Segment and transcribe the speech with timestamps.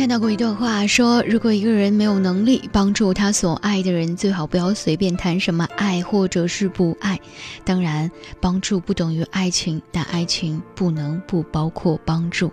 [0.00, 7.20] 看到过一段话，说如果一个人没有能力帮助他所爱的人，最好不要随便谈什么爱或者是不爱。
[7.66, 8.10] 当然，
[8.40, 12.50] 帮助不等于爱情，但爱情不能不包括帮助。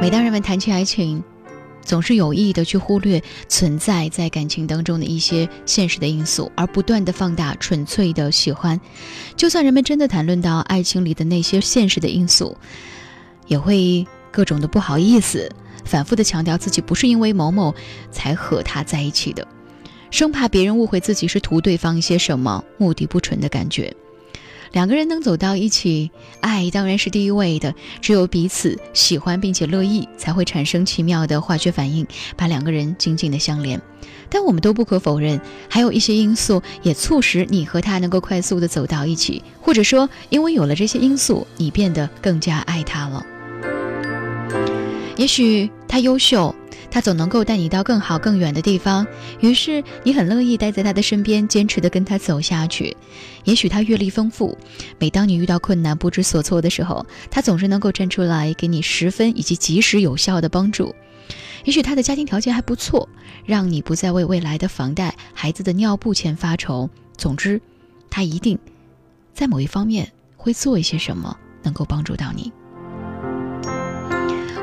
[0.00, 1.22] 每当人们谈起爱情，
[1.82, 8.80] 总是有意的去忽略存在在感情当中的一些现实的因素，而不断的放大纯粹的喜欢。
[9.36, 12.56] 就算人们真的谈论到爱情里的那些现实的因素，
[13.46, 15.52] 也会各种的不好意思。
[15.84, 17.74] 反复的强调自己不是因为某某
[18.10, 19.46] 才和他在一起的，
[20.10, 23.94] 生怕别人误会自己是图对方一些什么目的不纯的感觉。
[24.72, 26.10] 两个人能走到一起，
[26.40, 27.74] 爱当然是第一位的。
[28.02, 33.80] 只有彼此喜欢并且乐意，才会产生奇妙的化学反应，把两个人紧紧的相连。
[34.28, 35.40] 但我们都不可否认，
[35.70, 43.24] 还有一些因素也促使你和他能够快速的走到一起，或者说，因为有了这些因素，你变得更加爱他了。
[45.18, 46.54] 也许他优秀，
[46.90, 49.04] 他总能够带你到更好更远的地方，
[49.40, 52.96] 于是你很乐意待在他的身边，坚持的跟他走下去。
[53.42, 54.56] 也许他阅历丰富，
[54.96, 60.94] 每当你遇到困难不知所措的时候，他总是能够站出来给你十分以及及时有效的帮助。
[61.64, 63.08] 也许他的家庭条件还不错，
[63.44, 66.88] 让你不再为未来的房贷、孩子的尿布钱发愁。
[67.16, 67.60] 总之，
[68.08, 68.56] 他一定
[69.34, 72.52] 在某一方面会做一些什么，能够帮助到你。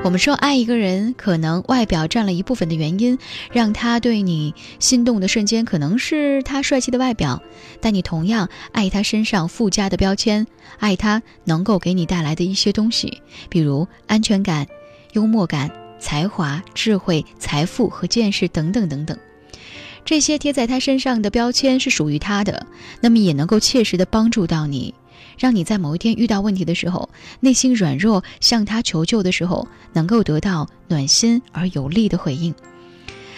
[0.06, 3.18] 我们说爱一个人，可能外表占了一部分的原因，
[3.52, 7.42] 让他对你心动的瞬间可能是他帅气的外表，
[7.82, 10.46] 但你同样爱他身上附加的标签，
[10.78, 14.68] 爱他能够给你带来的一些东西，比如安全感、
[15.14, 19.18] 幽默感、才华、智慧、财富和见识等等等等。
[20.06, 22.68] 这些贴在他身上的标签是属于他的，
[23.02, 24.94] 那么也能够切实的帮助到你。
[25.38, 32.54] 让你在某一天遇到问题的时候，内心软弱向他求救的时候，能够得到暖心而有力的回应。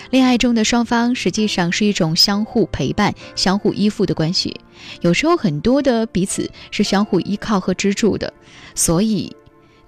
[0.09, 4.55] 恋爱中的双方实际上是一种相互陪伴、相互依附的关系，
[5.01, 8.31] 有时候很多的彼此是相互依靠和支柱的。
[8.73, 9.35] 所以，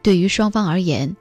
[0.01, 1.15] 对于双方而言，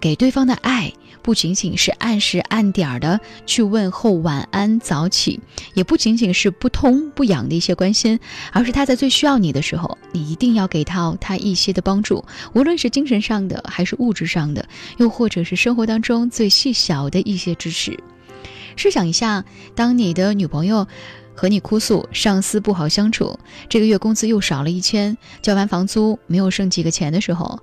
[0.00, 0.92] 给对方的爱。
[1.22, 5.40] 不仅仅是按时按点儿的去问候晚安早起，
[5.72, 8.20] 也不仅仅是不痛不痒的一些关心，
[8.52, 12.22] 而是他在最需要你的时候，你一定要给到他一些的帮助，
[12.52, 14.68] 无论是精神上的还是物质上的，
[14.98, 17.98] 又或者是生活当中最细小的一些支持。
[18.76, 19.42] 试想一下，
[19.74, 20.86] 当你的女朋友
[21.34, 23.38] 和你哭诉上司不好相处，
[23.70, 27.60] 这个月工资又少了一千，交完房租没有剩几个钱的时候，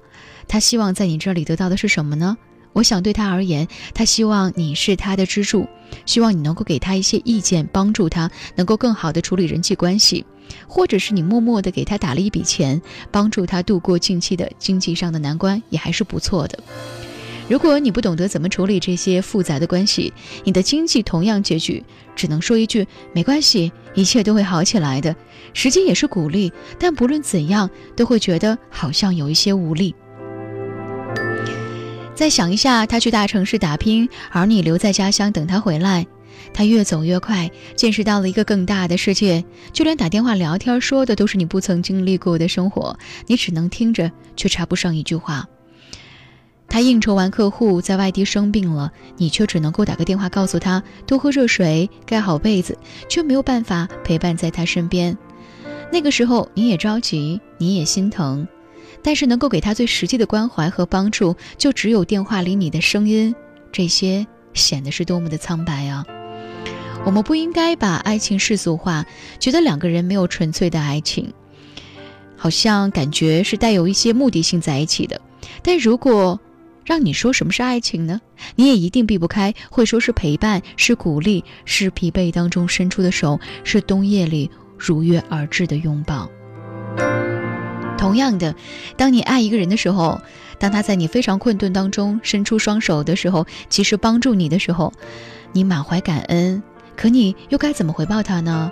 [0.48, 2.38] 他希望在你这里得到的是什么呢？
[2.74, 5.68] 我想对他而言，他希望你是他的支柱，
[6.06, 10.26] 希望你能够给他一些意见，帮助他能够更好的处理人际关系，
[10.68, 12.82] 或者是你默默的给他打了一笔钱，
[13.12, 16.58] 帮助他度过近期的经济上的难关，也还是不错的。
[17.50, 20.14] 如果你不懂得怎么处理这些复杂的关系，
[20.46, 21.84] 你的经济同样拮据，
[22.16, 25.14] 只能说一句没关系，一切都会好起来的。
[25.54, 29.94] 时间也是鼓励，但不论怎样，都会觉得好像有一些无力。
[32.22, 36.06] 再想一下，他去大城市打拼，而你留在家乡等他回来。
[36.54, 39.44] 他越走越快，见识到了一个更大的世界，
[39.74, 42.96] 就连打电话聊天说的都是你不曾经历过的生活，
[43.26, 45.48] 你只能听着，却插不上一句话。
[46.70, 52.78] 他应酬完客户，在外地生病了，你却只能够打个电话告诉他多喝热水，盖好被子，
[53.10, 55.18] 却没有办法陪伴在他身边。
[55.92, 58.48] 那个时候，你也着急，你也心疼。
[59.04, 63.36] 但是能够给他最实际的关怀和帮助，就只有电话里你的声音，
[63.72, 66.06] 这些显得是多么的苍白啊！
[67.04, 69.06] 我们不应该把爱情世俗化，
[69.40, 71.34] 觉得两个人没有纯粹的爱情，
[72.38, 75.20] 好像感觉是带有一些目的性在一起的。
[75.64, 76.40] 但如果
[76.86, 78.22] 让你说什么是爱情呢？
[78.56, 86.30] 你也一定避不开会说是陪伴，是鼓励，是疲惫当中伸出的手，是冬夜里如约而至的拥抱。
[88.02, 88.56] 同样的，
[88.98, 90.20] 当你爱一个人的时候，
[90.58, 94.92] 当他在你非常困顿当中伸出双手的时候，及时帮助你的时候，
[95.54, 96.64] 你满怀感恩。
[96.96, 98.72] 可你又该怎么回报他呢？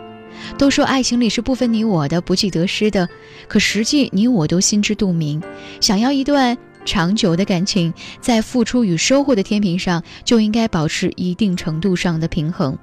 [0.58, 3.08] 都说爱情里是不分你我的，不计得失的，
[3.48, 5.40] 可实际你我都心知肚明。
[5.80, 12.76] 想要一段长久的感情，在付出与收获的天平上，就应该保持一定程度上的平衡。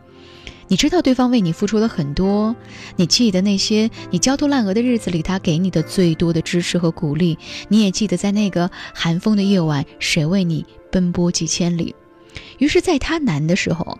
[0.68, 2.54] 你知道对方为你付出了很多，
[2.96, 7.38] 你记得那些你焦头烂额的日子里，他给你的最多的支持和鼓励。
[7.68, 11.94] 你也记得在那个寒风的夜晚，谁为你奔波几千里。
[12.58, 13.98] 于是，在他难的时候，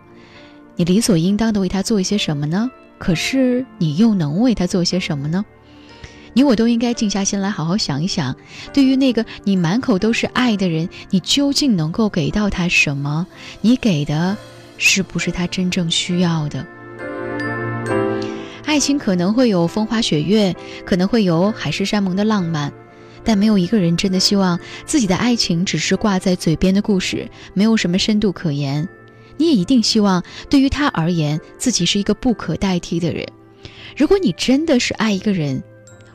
[0.75, 2.69] 你理所应当的为他做一些什么呢？
[2.97, 5.45] 可是，你又能为他做些什么呢？
[6.33, 8.35] 你我都应该静下心来，好好想一想，
[8.73, 13.25] 对于那个你满口都是爱的人，你究竟能够给到他什么？
[13.61, 14.37] 你给的
[14.77, 16.65] 是不是他真正需要的？
[18.65, 22.71] 爱情可能会有风花雪月，可能会有海誓山盟的浪漫，
[23.23, 28.87] 但没有一个人真的希望自己的爱情只是挂在嘴边的故事，没有什么深度可言。
[29.37, 33.25] 你也一定希望，对于他而言，自己是一个不可代替的人。
[33.95, 35.63] 如果你真的是爱一个人，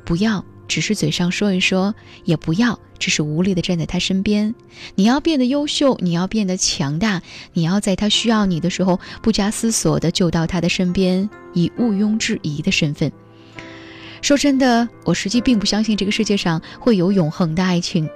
[0.04, 4.54] 不要只是嘴上说一说，也不要只是无力的站在他身边。
[4.94, 7.20] 你要变得优秀，你要变得强大，
[7.52, 13.12] 你要在他需要你的时候不加思索的就到他的身边，以毋庸置疑的身份。
[14.22, 18.08] 说真的，我实际并不相信这个世界上会有永恒的爱情。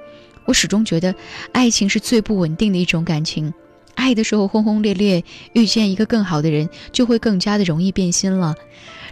[0.47, 1.15] 我始终觉得，
[1.53, 3.53] 爱情是最不稳定的一种感情。
[3.97, 5.23] 爱的时候轰轰烈烈，
[5.53, 8.55] 遇见一个更好的人，就会更加的容易变心了。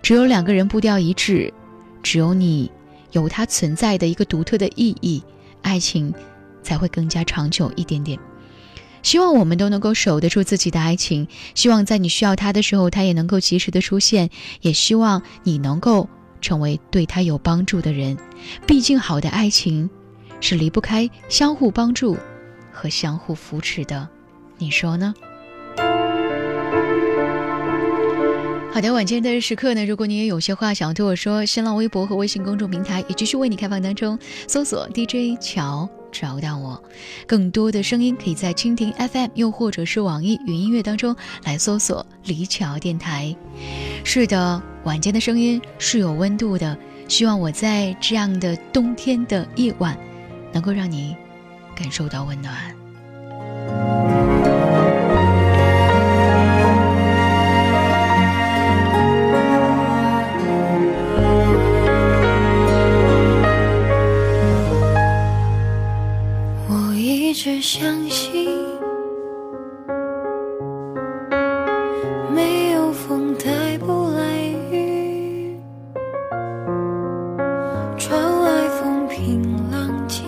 [0.01, 1.53] 只有两个人步调一致，
[2.03, 2.71] 只有你
[3.15, 5.23] 有它存在的一个独特的意义，
[5.63, 6.13] 爱情
[6.63, 8.19] 才会更加长久一点点。
[9.03, 14.31] 希望我们都能够守得住自己的爱情，希望在你需要他的时候，他也能够及时的出现，
[14.63, 16.09] 也希望你能够
[16.41, 18.17] 成为对他有帮助的人。
[18.67, 19.91] 毕竟，好的爱情
[20.41, 22.17] 是离不开相互帮助
[22.73, 24.09] 和相互扶持的。
[24.57, 25.15] 你说呢？
[28.75, 34.19] 好的，晚间的时刻呢，如果你也有些话想要对我说，新浪微博和微信公众平台也继续为你开放当中，
[34.49, 36.83] 搜索 DJ 乔找到我。
[37.25, 43.33] 更多的声音可以在蜻蜓 FM，又或者是网易云音乐当中来搜索李乔电台。
[44.03, 49.97] 是的，晚间的声音是有温度的，希望我在这样的冬天的夜晚，
[50.53, 51.17] 能够让你
[51.77, 52.84] 感受到温暖。
[67.65, 68.47] 相信，
[72.31, 74.21] 没有风带不来
[74.71, 75.59] 雨，
[77.97, 80.23] 窗外风平浪静，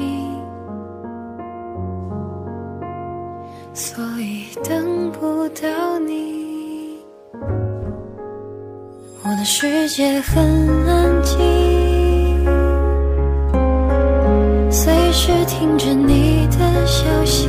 [3.74, 6.98] 所以等不到你。
[9.22, 10.42] 我的世界很
[10.88, 11.36] 安静。
[14.70, 16.15] 随时听着你
[16.96, 17.45] 休息。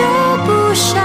[0.00, 0.06] 就
[0.44, 0.99] 不想